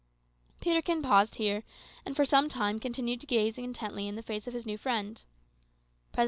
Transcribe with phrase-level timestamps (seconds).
[0.61, 1.61] Peterkin paused here,
[2.07, 5.21] and for some time continued to gaze intently in the face of his new friend.